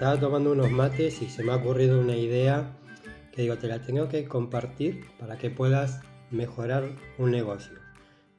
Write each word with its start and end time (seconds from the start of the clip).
estaba 0.00 0.18
tomando 0.18 0.52
unos 0.52 0.70
mates 0.70 1.20
y 1.20 1.28
se 1.28 1.44
me 1.44 1.52
ha 1.52 1.56
ocurrido 1.56 2.00
una 2.00 2.16
idea 2.16 2.74
que 3.32 3.42
digo, 3.42 3.58
te 3.58 3.68
la 3.68 3.82
tengo 3.82 4.08
que 4.08 4.24
compartir 4.24 5.04
para 5.18 5.36
que 5.36 5.50
puedas 5.50 6.00
mejorar 6.30 6.88
un 7.18 7.32
negocio. 7.32 7.74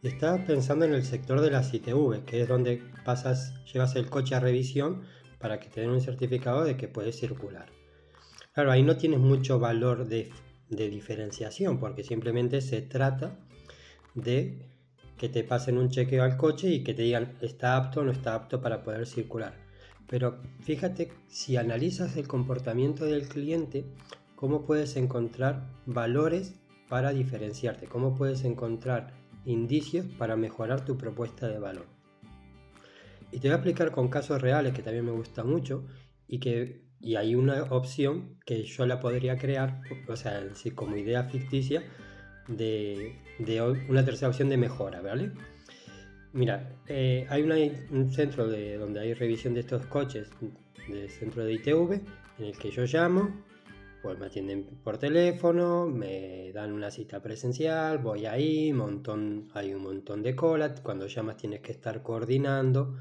Y 0.02 0.08
estaba 0.08 0.44
pensando 0.44 0.86
en 0.86 0.96
el 0.96 1.04
sector 1.04 1.40
de 1.40 1.52
las 1.52 1.72
ITV, 1.72 2.26
que 2.26 2.42
es 2.42 2.48
donde 2.48 2.82
pasas, 3.06 3.64
llevas 3.72 3.96
el 3.96 4.10
coche 4.10 4.34
a 4.34 4.40
revisión 4.40 5.04
para 5.38 5.60
que 5.60 5.70
te 5.70 5.82
den 5.82 5.92
un 5.92 6.02
certificado 6.02 6.64
de 6.64 6.78
que 6.78 6.88
puedes 6.88 7.20
circular. 7.20 7.68
Claro, 8.56 8.72
ahí 8.72 8.82
no 8.82 8.98
tienes 8.98 9.20
mucho 9.20 9.60
valor 9.60 10.08
de, 10.08 10.32
de 10.68 10.90
diferenciación, 10.90 11.80
porque 11.80 12.04
simplemente 12.04 12.62
se 12.62 12.82
trata 12.82 13.38
de 14.16 14.66
que 15.16 15.30
te 15.30 15.44
pasen 15.44 15.78
un 15.78 15.92
chequeo 15.92 16.24
al 16.24 16.38
coche 16.38 16.70
y 16.70 16.84
que 16.84 16.96
te 16.96 17.04
digan 17.04 17.38
está 17.40 17.78
apto 17.78 18.00
o 18.00 18.04
no 18.04 18.12
está 18.12 18.34
apto 18.34 18.64
para 18.64 18.82
poder 18.82 19.06
circular. 19.06 19.61
Pero 20.12 20.40
fíjate, 20.60 21.10
si 21.28 21.58
analizas 21.58 22.18
el 22.18 22.28
comportamiento 22.28 23.06
del 23.06 23.28
cliente, 23.28 23.86
cómo 24.36 24.66
puedes 24.66 24.98
encontrar 24.98 25.68
valores 25.88 26.54
para 26.90 27.14
diferenciarte, 27.14 27.88
cómo 27.88 28.14
puedes 28.14 28.44
encontrar 28.44 29.14
indicios 29.46 30.06
para 30.20 30.36
mejorar 30.36 30.86
tu 30.86 30.98
propuesta 30.98 31.48
de 31.48 31.58
valor. 31.58 31.88
Y 33.32 33.40
te 33.40 33.48
voy 33.48 33.54
a 33.54 33.56
explicar 33.56 33.92
con 33.92 34.10
casos 34.10 34.42
reales 34.42 34.74
que 34.74 34.84
también 34.84 35.06
me 35.06 35.12
gusta 35.12 35.46
mucho 35.46 35.86
y 36.28 36.40
que 36.40 36.92
y 37.00 37.16
hay 37.16 37.34
una 37.34 37.64
opción 37.64 38.38
que 38.46 38.64
yo 38.64 38.86
la 38.86 39.00
podría 39.00 39.38
crear, 39.38 39.82
o 40.08 40.16
sea, 40.16 40.44
como 40.76 40.96
idea 40.96 41.24
ficticia 41.24 41.84
de, 42.48 43.16
una 43.90 44.06
tercera 44.06 44.30
opción 44.30 44.50
de 44.50 44.58
mejora, 44.58 45.02
¿vale? 45.02 45.32
Mira, 46.34 46.82
eh, 46.88 47.26
hay 47.30 47.44
un 47.92 48.10
centro 48.10 48.48
de, 48.48 48.78
donde 48.78 49.02
hay 49.02 49.14
revisión 49.14 49.54
de 49.54 49.60
estos 49.60 49.86
coches, 49.88 50.30
del 50.88 51.10
centro 51.10 51.44
de 51.44 51.54
ITV, 51.54 51.94
en 52.40 52.46
el 52.46 52.58
que 52.58 52.72
yo 52.72 52.86
llamo, 52.86 53.44
pues 54.02 54.18
me 54.18 54.28
atienden 54.28 54.64
por 54.84 54.98
teléfono, 54.98 55.88
me 55.88 56.52
dan 56.54 56.72
una 56.72 56.90
cita 56.90 57.22
presencial, 57.22 57.98
voy 57.98 58.26
ahí, 58.26 58.72
montón, 58.72 59.50
hay 59.54 59.74
un 59.74 59.84
montón 59.84 60.24
de 60.24 60.36
cola, 60.36 60.74
cuando 60.82 61.08
llamas 61.08 61.36
tienes 61.36 61.60
que 61.60 61.74
estar 61.74 62.02
coordinando 62.02 62.96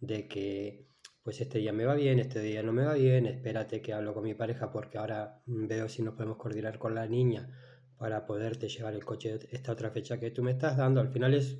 de 0.00 0.28
que 0.28 0.86
pues 1.24 1.40
este 1.40 1.58
día 1.58 1.72
me 1.72 1.84
va 1.84 1.96
bien, 1.96 2.20
este 2.20 2.40
día 2.40 2.62
no 2.62 2.72
me 2.72 2.84
va 2.84 2.94
bien, 2.94 3.26
espérate 3.26 3.82
que 3.82 3.92
hablo 3.92 4.14
con 4.14 4.22
mi 4.22 4.34
pareja 4.34 4.70
porque 4.70 4.96
ahora 4.96 5.42
veo 5.46 5.88
si 5.88 6.02
nos 6.02 6.14
podemos 6.14 6.36
coordinar 6.36 6.78
con 6.78 6.94
la 6.94 7.08
niña 7.08 7.50
para 7.98 8.26
poderte 8.26 8.68
llevar 8.68 8.94
el 8.94 9.04
coche 9.04 9.40
esta 9.50 9.72
otra 9.72 9.90
fecha 9.90 10.20
que 10.20 10.30
tú 10.30 10.44
me 10.44 10.52
estás 10.52 10.76
dando. 10.76 11.00
Al 11.00 11.08
final 11.08 11.34
es 11.34 11.58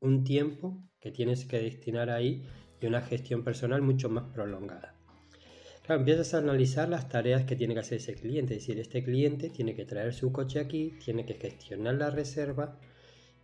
un 0.00 0.24
tiempo 0.24 0.82
que 1.00 1.10
tienes 1.10 1.44
que 1.44 1.60
destinar 1.60 2.10
ahí 2.10 2.46
y 2.80 2.86
una 2.86 3.02
gestión 3.02 3.44
personal 3.44 3.82
mucho 3.82 4.08
más 4.08 4.24
prolongada 4.32 4.98
empiezas 5.96 6.34
a 6.34 6.38
analizar 6.38 6.88
las 6.88 7.08
tareas 7.08 7.44
que 7.44 7.56
tiene 7.56 7.74
que 7.74 7.80
hacer 7.80 7.98
ese 7.98 8.14
cliente. 8.14 8.54
Es 8.54 8.60
decir, 8.60 8.78
este 8.78 9.02
cliente 9.02 9.50
tiene 9.50 9.74
que 9.74 9.84
traer 9.84 10.12
su 10.12 10.32
coche 10.32 10.60
aquí, 10.60 10.98
tiene 11.04 11.24
que 11.24 11.34
gestionar 11.34 11.94
la 11.94 12.10
reserva. 12.10 12.78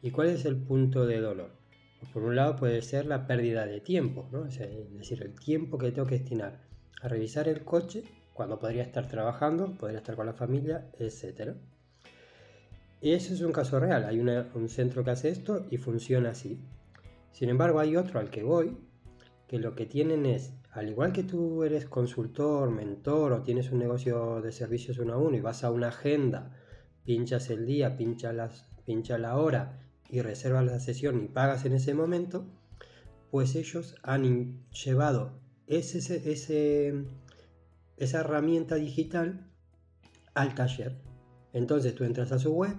¿Y 0.03 0.11
cuál 0.11 0.29
es 0.29 0.45
el 0.45 0.57
punto 0.57 1.07
de 1.07 1.21
dolor? 1.21 1.53
Pues 2.01 2.13
por 2.13 2.23
un 2.23 2.37
lado 2.37 2.57
puede 2.57 2.83
ser 2.83 3.07
la 3.07 3.27
pérdida 3.27 3.67
de 3.67 3.81
tiempo, 3.81 4.29
es 4.47 4.59
decir, 4.59 5.23
el 5.23 5.35
tiempo 5.39 5.79
que 5.79 5.91
tengo 5.91 6.07
que 6.07 6.19
destinar 6.19 6.61
a 7.01 7.09
revisar 7.09 7.49
el 7.49 7.65
coche 7.65 8.05
cuando 8.35 8.59
podría 8.59 8.83
estar 8.83 9.09
trabajando, 9.09 9.75
podría 9.79 9.99
estar 9.99 10.17
con 10.17 10.27
la 10.27 10.35
familia, 10.35 10.91
etc. 10.99 11.55
Y 13.05 13.13
eso 13.13 13.35
es 13.35 13.43
un 13.43 13.53
caso 13.53 13.79
real. 13.79 14.07
Hay 14.07 14.19
un 14.19 14.69
centro 14.71 15.05
que 15.05 15.11
hace 15.11 15.29
esto 15.29 15.67
y 15.71 15.77
funciona 15.77 16.31
así. 16.31 16.59
Sin 17.33 17.51
embargo, 17.51 17.79
hay 17.79 17.97
otro 17.97 18.19
al 18.19 18.31
que 18.31 18.43
voy 18.43 18.79
que 19.47 19.59
lo 19.59 19.75
que 19.75 19.85
tienen 19.85 20.25
es 20.25 20.55
al 20.73 20.89
igual 20.89 21.13
que 21.13 21.23
tú 21.23 21.65
eres 21.65 21.85
consultor, 21.85 22.71
mentor 22.71 23.33
o 23.33 23.43
tienes 23.43 23.71
un 23.71 23.79
negocio 23.81 24.41
de 24.41 24.53
servicios 24.53 24.99
uno 24.99 25.13
a 25.13 25.17
uno 25.19 25.37
y 25.37 25.43
vas 25.43 25.65
a 25.65 25.71
una 25.71 25.89
agenda, 25.89 26.57
pinchas 27.05 27.51
el 27.51 27.67
día, 27.67 27.99
pincha, 27.99 28.33
las, 28.33 28.71
pincha 28.87 29.19
la 29.19 29.37
hora 29.37 29.87
y 30.09 30.23
reservas 30.23 30.65
la 30.65 30.81
sesión 30.81 31.23
y 31.23 31.29
pagas 31.29 31.67
en 31.67 31.75
ese 31.75 31.93
momento, 31.93 32.47
pues 33.31 33.55
ellos 33.55 33.97
han 34.03 34.65
llevado 34.71 35.39
ese, 35.67 35.99
ese, 35.99 37.05
esa 37.99 38.21
herramienta 38.21 38.77
digital 38.77 39.47
al 40.33 40.55
taller. 40.55 40.97
Entonces 41.53 41.95
tú 41.95 42.05
entras 42.05 42.33
a 42.33 42.39
su 42.39 42.55
web, 42.55 42.75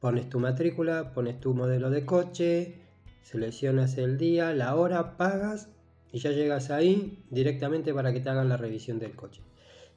pones 0.00 0.28
tu 0.28 0.38
matrícula, 0.38 1.12
pones 1.12 1.40
tu 1.40 1.54
modelo 1.54 1.90
de 1.90 2.04
coche, 2.04 2.74
seleccionas 3.22 3.98
el 3.98 4.18
día, 4.18 4.52
la 4.54 4.74
hora, 4.76 5.16
pagas 5.16 5.68
y 6.12 6.18
ya 6.18 6.30
llegas 6.30 6.70
ahí 6.70 7.24
directamente 7.30 7.92
para 7.92 8.12
que 8.12 8.20
te 8.20 8.30
hagan 8.30 8.48
la 8.48 8.56
revisión 8.56 8.98
del 8.98 9.14
coche. 9.14 9.42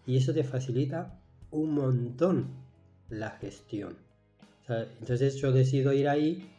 Y 0.05 0.17
eso 0.17 0.33
te 0.33 0.43
facilita 0.43 1.19
un 1.51 1.73
montón 1.73 2.47
la 3.09 3.31
gestión. 3.31 3.97
entonces 4.67 5.35
yo 5.35 5.51
decido 5.51 5.93
ir 5.93 6.07
ahí 6.07 6.49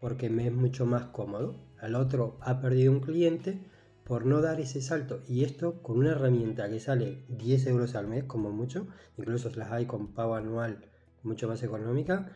porque 0.00 0.30
me 0.30 0.46
es 0.46 0.52
mucho 0.52 0.86
más 0.86 1.04
cómodo. 1.04 1.56
Al 1.80 1.94
otro 1.94 2.38
ha 2.40 2.60
perdido 2.60 2.92
un 2.92 3.00
cliente 3.00 3.58
por 4.04 4.24
no 4.24 4.40
dar 4.40 4.60
ese 4.60 4.80
salto. 4.80 5.20
Y 5.28 5.44
esto 5.44 5.82
con 5.82 5.98
una 5.98 6.12
herramienta 6.12 6.68
que 6.68 6.80
sale 6.80 7.24
10 7.28 7.66
euros 7.66 7.94
al 7.94 8.08
mes 8.08 8.24
como 8.24 8.50
mucho, 8.50 8.88
incluso 9.16 9.50
las 9.54 9.70
hay 9.70 9.86
con 9.86 10.14
pago 10.14 10.34
anual 10.34 10.78
mucho 11.22 11.46
más 11.48 11.62
económica, 11.62 12.32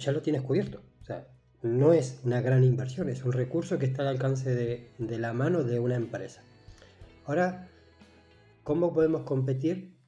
ya 0.00 0.12
lo 0.12 0.22
tienes 0.22 0.42
cubierto. 0.42 0.82
O 1.00 1.04
sea, 1.04 1.28
no 1.62 1.92
es 1.92 2.20
una 2.24 2.40
gran 2.40 2.64
inversión, 2.64 3.08
es 3.08 3.24
un 3.24 3.32
recurso 3.32 3.78
que 3.78 3.86
está 3.86 4.02
al 4.02 4.08
alcance 4.08 4.54
de, 4.54 5.18
la 5.18 5.32
mano 5.32 5.62
de 5.62 5.78
una 5.78 5.96
empresa. 5.96 6.42
Ahora, 7.26 7.68
¿cómo 8.64 8.92
podemos 8.92 9.22
competir 9.22 9.98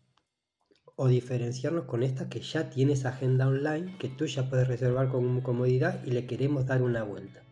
o 0.97 1.09
diferenciarnos 1.09 1.85
con 1.85 2.03
esta 2.03 2.29
que 2.29 2.41
ya 2.41 2.71
tienes 2.71 3.05
agenda 3.05 3.47
online, 3.47 3.97
que 3.99 4.09
tú 4.09 4.27
ya 4.27 4.49
puedes 4.49 4.69
reservar 4.69 5.09
con 5.09 5.41
comodidad 5.43 6.03
y 6.05 6.11
le 6.13 6.27
queremos 6.27 6.67
dar 6.67 6.83
una 6.83 7.03
vuelta? 7.03 7.43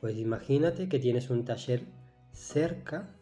Pues 0.00 0.16
imagínate 0.16 0.88
que 0.88 0.98
tienes 0.98 1.30
un 1.30 1.44
taller 1.44 1.82
cerca 2.32 3.16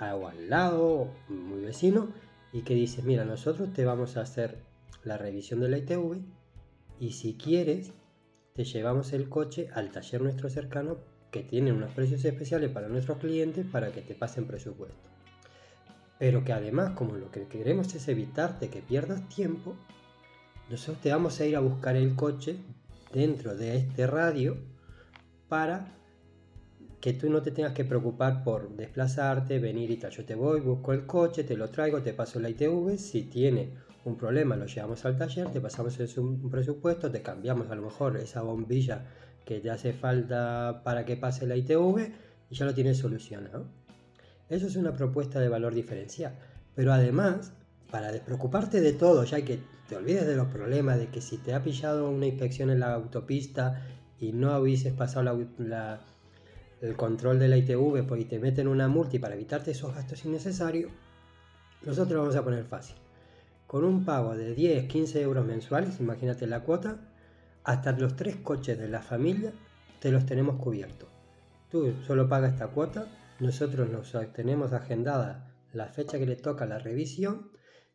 o 0.00 0.28
al 0.28 0.48
lado, 0.48 1.10
muy 1.28 1.62
vecino, 1.62 2.12
y 2.52 2.62
que 2.62 2.74
dices, 2.74 3.04
mira, 3.04 3.24
nosotros 3.24 3.72
te 3.72 3.84
vamos 3.84 4.16
a 4.16 4.22
hacer 4.22 4.58
la 5.04 5.16
revisión 5.16 5.60
de 5.60 5.68
la 5.68 5.78
ITV 5.78 6.37
y 7.00 7.12
si 7.12 7.34
quieres 7.34 7.92
te 8.54 8.64
llevamos 8.64 9.12
el 9.12 9.28
coche 9.28 9.68
al 9.72 9.90
taller 9.90 10.20
nuestro 10.20 10.50
cercano 10.50 10.98
que 11.30 11.42
tiene 11.42 11.72
unos 11.72 11.92
precios 11.92 12.24
especiales 12.24 12.70
para 12.70 12.88
nuestros 12.88 13.18
clientes 13.18 13.64
para 13.70 13.92
que 13.92 14.00
te 14.00 14.14
pasen 14.14 14.46
presupuesto. 14.46 15.08
Pero 16.18 16.44
que 16.44 16.52
además, 16.52 16.94
como 16.96 17.14
lo 17.14 17.30
que 17.30 17.46
queremos 17.46 17.94
es 17.94 18.08
evitarte 18.08 18.68
que 18.68 18.82
pierdas 18.82 19.28
tiempo, 19.28 19.76
nosotros 20.68 21.00
te 21.00 21.12
vamos 21.12 21.38
a 21.38 21.46
ir 21.46 21.54
a 21.54 21.60
buscar 21.60 21.96
el 21.96 22.16
coche 22.16 22.56
dentro 23.12 23.54
de 23.54 23.76
este 23.76 24.06
radio 24.06 24.56
para 25.48 25.94
que 27.00 27.12
tú 27.12 27.30
no 27.30 27.42
te 27.42 27.52
tengas 27.52 27.74
que 27.74 27.84
preocupar 27.84 28.42
por 28.42 28.74
desplazarte, 28.74 29.60
venir 29.60 29.90
y 29.90 29.96
tal. 29.98 30.10
Yo 30.10 30.24
te 30.24 30.34
voy, 30.34 30.60
busco 30.60 30.92
el 30.92 31.06
coche, 31.06 31.44
te 31.44 31.56
lo 31.56 31.68
traigo, 31.68 32.02
te 32.02 32.12
paso 32.12 32.40
la 32.40 32.50
ITV. 32.50 32.98
Si 32.98 33.22
tiene 33.22 33.70
un 34.08 34.16
problema, 34.16 34.56
lo 34.56 34.66
llevamos 34.66 35.04
al 35.04 35.16
taller, 35.16 35.48
te 35.48 35.60
pasamos 35.60 35.98
un 36.16 36.50
presupuesto, 36.50 37.10
te 37.10 37.22
cambiamos 37.22 37.70
a 37.70 37.74
lo 37.74 37.82
mejor 37.82 38.16
esa 38.16 38.42
bombilla 38.42 39.06
que 39.44 39.60
te 39.60 39.70
hace 39.70 39.92
falta 39.92 40.82
para 40.84 41.04
que 41.04 41.16
pase 41.16 41.46
la 41.46 41.56
ITV 41.56 42.12
y 42.50 42.54
ya 42.54 42.64
lo 42.64 42.74
tienes 42.74 42.98
solucionado. 42.98 43.66
Eso 44.48 44.66
es 44.66 44.76
una 44.76 44.94
propuesta 44.94 45.40
de 45.40 45.48
valor 45.48 45.74
diferencial. 45.74 46.34
Pero 46.74 46.92
además, 46.92 47.52
para 47.90 48.12
despreocuparte 48.12 48.80
de 48.80 48.92
todo, 48.92 49.24
ya 49.24 49.42
que 49.42 49.60
te 49.88 49.96
olvides 49.96 50.26
de 50.26 50.36
los 50.36 50.48
problemas, 50.48 50.98
de 50.98 51.08
que 51.08 51.20
si 51.20 51.38
te 51.38 51.54
ha 51.54 51.62
pillado 51.62 52.10
una 52.10 52.26
inspección 52.26 52.70
en 52.70 52.80
la 52.80 52.94
autopista 52.94 53.86
y 54.18 54.32
no 54.32 54.56
hubieses 54.58 54.92
pasado 54.92 55.38
el 56.80 56.96
control 56.96 57.38
de 57.38 57.48
la 57.48 57.56
ITV 57.56 58.06
pues, 58.06 58.20
y 58.20 58.24
te 58.24 58.38
meten 58.38 58.68
una 58.68 58.88
multa 58.88 59.18
para 59.18 59.34
evitarte 59.34 59.70
esos 59.70 59.94
gastos 59.94 60.24
innecesarios, 60.24 60.90
nosotros 61.82 62.12
lo 62.12 62.20
vamos 62.20 62.36
a 62.36 62.44
poner 62.44 62.64
fácil 62.64 62.96
con 63.68 63.84
un 63.84 64.06
pago 64.06 64.34
de 64.34 64.54
10, 64.54 64.88
15 64.88 65.20
euros 65.20 65.44
mensuales, 65.44 66.00
imagínate 66.00 66.46
la 66.46 66.60
cuota, 66.60 67.12
hasta 67.64 67.92
los 67.92 68.16
tres 68.16 68.36
coches 68.36 68.78
de 68.78 68.88
la 68.88 69.02
familia 69.02 69.52
te 70.00 70.10
los 70.10 70.24
tenemos 70.24 70.56
cubiertos. 70.56 71.10
Tú 71.70 71.92
solo 72.06 72.30
pagas 72.30 72.54
esta 72.54 72.68
cuota, 72.68 73.08
nosotros 73.40 73.90
nos 73.90 74.16
tenemos 74.32 74.72
agendada 74.72 75.54
la 75.74 75.88
fecha 75.88 76.18
que 76.18 76.24
le 76.24 76.36
toca 76.36 76.64
la 76.64 76.78
revisión, 76.78 77.50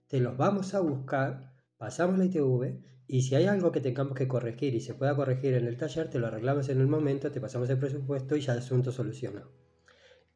te 0.08 0.20
los 0.20 0.38
vamos 0.38 0.76
a 0.76 0.80
buscar, 0.80 1.56
pasamos 1.80 2.20
la 2.20 2.26
ITV 2.26 2.80
y 3.08 3.24
si 3.24 3.34
hay 3.34 3.48
algo 3.48 3.72
que 3.72 3.82
tengamos 3.82 4.14
que 4.14 4.28
corregir 4.28 4.76
y 4.76 4.80
se 4.80 4.94
pueda 4.94 5.16
corregir 5.16 5.56
en 5.56 5.66
el 5.66 5.78
taller, 5.78 6.08
te 6.08 6.20
lo 6.20 6.28
arreglamos 6.28 6.70
en 6.70 6.82
el 6.82 6.88
momento, 6.88 7.32
te 7.32 7.42
pasamos 7.42 7.68
el 7.72 7.80
presupuesto 7.80 8.36
y 8.36 8.42
ya 8.42 8.54
el 8.54 8.60
asunto 8.60 8.92
solucionado. 8.92 9.52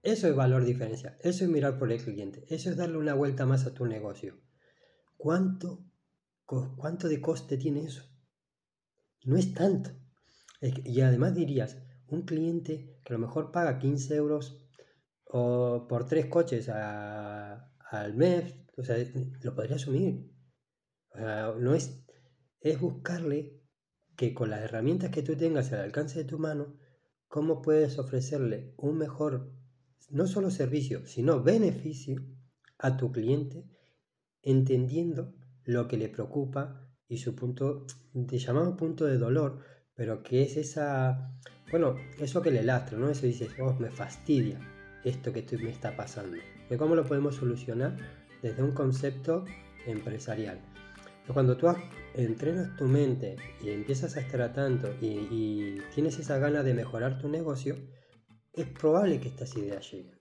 Eso 0.01 0.27
es 0.27 0.35
valor 0.35 0.65
diferencial, 0.65 1.15
eso 1.19 1.43
es 1.43 1.49
mirar 1.51 1.77
por 1.77 1.91
el 1.91 2.01
cliente, 2.01 2.43
eso 2.49 2.71
es 2.71 2.75
darle 2.75 2.97
una 2.97 3.13
vuelta 3.13 3.45
más 3.45 3.67
a 3.67 3.73
tu 3.75 3.85
negocio. 3.85 4.46
¿Cuánto, 5.17 5.83
cuánto 6.45 7.07
de 7.07 7.19
coste 7.19 7.57
tiene 7.57 7.85
eso? 7.85 8.03
No 9.25 9.35
es 9.35 9.53
tanto. 9.53 9.89
Y 10.61 11.01
además 11.01 11.35
dirías, 11.35 11.77
un 12.07 12.21
cliente 12.21 12.99
que 13.03 13.13
a 13.13 13.17
lo 13.17 13.19
mejor 13.19 13.51
paga 13.51 13.79
15 13.79 14.15
euros 14.15 14.63
o 15.25 15.87
por 15.89 16.07
tres 16.07 16.27
coches 16.27 16.69
a, 16.69 17.73
al 17.91 18.13
mes, 18.13 18.55
o 18.77 18.83
sea, 18.83 18.95
lo 19.41 19.55
podría 19.55 19.75
asumir. 19.75 20.31
no 21.15 21.73
es, 21.73 22.05
es 22.61 22.79
buscarle 22.79 23.61
que 24.15 24.33
con 24.33 24.49
las 24.49 24.61
herramientas 24.61 25.11
que 25.11 25.23
tú 25.23 25.35
tengas 25.35 25.71
al 25.73 25.81
alcance 25.81 26.19
de 26.19 26.25
tu 26.25 26.39
mano, 26.39 26.77
cómo 27.27 27.61
puedes 27.61 27.99
ofrecerle 27.99 28.73
un 28.77 28.97
mejor, 28.97 29.53
no 30.09 30.27
solo 30.27 30.49
servicio, 30.49 31.05
sino 31.05 31.43
beneficio 31.43 32.25
a 32.79 32.97
tu 32.97 33.11
cliente, 33.11 33.69
entendiendo 34.47 35.33
lo 35.65 35.89
que 35.89 35.97
le 35.97 36.07
preocupa 36.07 36.89
y 37.09 37.17
su 37.17 37.35
punto, 37.35 37.85
te 38.27 38.39
llamamos 38.39 38.77
punto 38.77 39.05
de 39.05 39.17
dolor, 39.17 39.59
pero 39.93 40.23
que 40.23 40.41
es 40.41 40.55
esa, 40.55 41.37
bueno, 41.69 41.95
eso 42.17 42.41
que 42.41 42.51
le 42.51 42.63
lastra, 42.63 42.97
¿no? 42.97 43.09
Eso 43.09 43.25
dices, 43.25 43.51
oh, 43.59 43.73
me 43.73 43.91
fastidia 43.91 44.57
esto 45.03 45.33
que 45.33 45.45
me 45.57 45.69
está 45.69 45.97
pasando. 45.97 46.37
¿Y 46.69 46.77
cómo 46.77 46.95
lo 46.95 47.05
podemos 47.05 47.35
solucionar? 47.35 47.97
Desde 48.41 48.63
un 48.63 48.71
concepto 48.71 49.43
empresarial. 49.85 50.61
Cuando 51.33 51.57
tú 51.57 51.67
entrenas 52.13 52.73
tu 52.77 52.85
mente 52.85 53.35
y 53.61 53.69
empiezas 53.69 54.15
a 54.15 54.21
estar 54.21 54.41
atento 54.41 54.93
y, 55.01 55.27
y 55.29 55.77
tienes 55.93 56.19
esa 56.19 56.37
gana 56.37 56.63
de 56.63 56.73
mejorar 56.73 57.19
tu 57.19 57.27
negocio, 57.27 57.75
es 58.53 58.65
probable 58.65 59.19
que 59.19 59.27
estas 59.27 59.57
ideas 59.57 59.91
lleguen. 59.91 60.17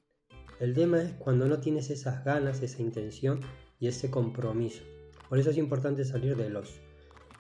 El 0.59 0.75
tema 0.75 1.01
es 1.01 1.13
cuando 1.13 1.47
no 1.47 1.61
tienes 1.61 1.91
esas 1.91 2.25
ganas, 2.25 2.63
esa 2.63 2.83
intención 2.83 3.41
y 3.79 3.89
ese 3.89 4.11
compromiso. 4.11 4.83
Por 5.29 5.39
eso 5.39 5.51
es 5.51 5.57
importante 5.57 6.05
salir 6.05 6.37
de 6.37 6.51
los 6.51 6.81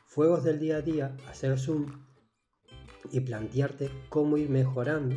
fuegos 0.06 0.44
del 0.44 0.59
día 0.59 0.77
a 0.77 0.83
día, 0.83 1.17
hacer 1.29 1.59
zoom 1.59 1.87
y 3.11 3.21
plantearte 3.21 3.91
cómo 4.09 4.37
ir 4.37 4.49
mejorando 4.49 5.17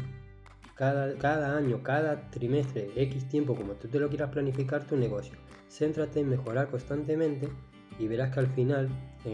cada, 0.76 1.16
cada 1.18 1.58
año, 1.58 1.84
cada 1.84 2.30
trimestre, 2.30 2.92
X 2.96 3.28
tiempo, 3.28 3.56
como 3.56 3.74
tú 3.74 3.88
te 3.88 4.00
lo 4.00 4.10
quieras 4.10 4.32
planificar 4.32 4.86
tu 4.86 4.96
negocio. 4.96 5.34
Céntrate 5.70 6.22
en 6.22 6.30
mejorar 6.30 6.70
constantemente 6.70 7.50
y 8.00 8.08
verás 8.08 8.34
que 8.34 8.40
al 8.40 8.48
final 8.48 8.90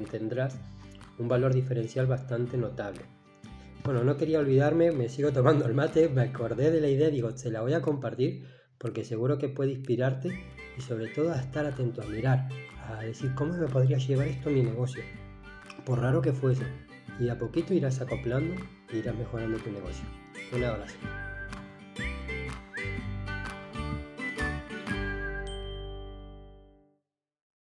tendrás 0.10 0.58
un 1.20 1.28
valor 1.28 1.54
diferencial 1.54 2.08
bastante 2.08 2.58
notable. 2.58 3.02
Bueno, 3.84 4.04
no 4.04 4.18
quería 4.18 4.40
olvidarme, 4.40 4.92
me 4.92 5.10
sigo 5.10 5.32
tomando 5.32 5.66
el 5.66 5.76
mate, 5.76 6.10
me 6.10 6.24
acordé 6.24 6.72
de 6.72 6.82
la 6.82 6.90
idea, 6.90 7.10
digo, 7.10 7.38
se 7.38 7.52
la 7.52 7.62
voy 7.62 7.74
a 7.74 7.82
compartir 7.82 8.46
porque 8.80 9.04
seguro 9.04 9.38
que 9.38 9.48
puede 9.48 9.74
inspirarte 9.74 10.38
y 10.78 10.82
sobre 10.82 11.08
todo 11.08 11.32
a 11.32 11.40
estar 11.40 11.66
atento, 11.66 12.02
a 12.02 12.06
mirar, 12.06 12.48
a 12.88 13.02
decir 13.02 13.34
cómo 13.36 13.54
me 13.54 13.68
podría 13.68 13.98
llevar 13.98 14.28
esto 14.28 14.50
a 14.50 14.52
mi 14.52 14.62
negocio, 14.62 15.04
por 15.86 16.02
raro 16.02 16.22
que 16.22 16.34
fuese, 16.34 16.66
y 17.20 17.30
a 17.30 17.38
poquito 17.38 17.74
irás 17.74 18.02
acoplando 18.02 18.56
e 18.92 18.98
irás 18.98 19.16
mejorando 19.16 19.58
tu 19.60 19.72
negocio. 19.72 20.06
Un 20.54 20.64
abrazo. 20.64 20.96